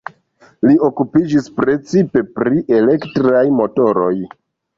Li 0.67 0.71
okupiĝis 0.87 1.49
precipe 1.59 2.25
pri 2.41 2.63
elektraj 2.79 3.45
motoroj. 3.61 4.11